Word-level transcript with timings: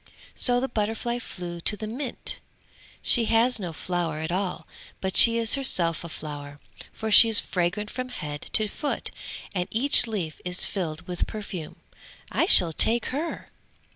So 0.33 0.59
the 0.59 0.67
butterfly 0.67 1.19
flew 1.19 1.59
to 1.61 1.77
the 1.77 1.85
mint. 1.85 2.39
"She 3.03 3.25
has 3.25 3.59
no 3.59 3.71
flower 3.71 4.17
at 4.17 4.31
all, 4.31 4.65
but 4.99 5.15
she 5.15 5.37
is 5.37 5.53
herself 5.53 6.03
a 6.03 6.09
flower, 6.09 6.59
for 6.91 7.11
she 7.11 7.29
is 7.29 7.39
fragrant 7.39 7.91
from 7.91 8.09
head 8.09 8.41
to 8.53 8.67
foot 8.67 9.11
and 9.53 9.67
each 9.69 10.07
leaf 10.07 10.41
is 10.43 10.65
filled 10.65 11.05
with 11.07 11.27
perfume. 11.27 11.75
I 12.31 12.47
shall 12.47 12.73
take 12.73 13.09
her!" 13.13 13.51